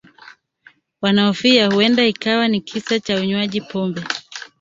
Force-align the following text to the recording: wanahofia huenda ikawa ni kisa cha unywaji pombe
wanahofia 1.01 1.67
huenda 1.73 2.05
ikawa 2.05 2.47
ni 2.47 2.61
kisa 2.61 2.99
cha 2.99 3.21
unywaji 3.21 3.61
pombe 3.61 4.03